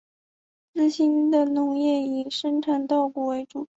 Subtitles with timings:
[0.73, 3.69] 资兴的农业以生产稻谷为主。